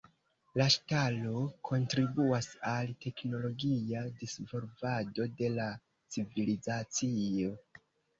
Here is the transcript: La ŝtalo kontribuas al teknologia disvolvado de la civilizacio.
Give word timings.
La 0.59 0.65
ŝtalo 0.75 1.41
kontribuas 1.67 2.47
al 2.69 2.89
teknologia 3.05 4.01
disvolvado 4.21 5.27
de 5.43 5.51
la 5.59 5.67
civilizacio. 6.17 7.53